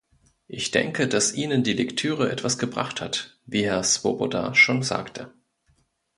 Ich 0.47 0.71
denke, 0.71 1.07
dass 1.07 1.35
Ihnen 1.35 1.63
die 1.63 1.73
Lektüre 1.73 2.31
etwas 2.31 2.57
gebracht 2.57 3.01
hat, 3.01 3.37
wie 3.45 3.65
Herr 3.65 3.83
Swoboda 3.83 4.55
schon 4.55 4.81
sagte. 4.81 5.31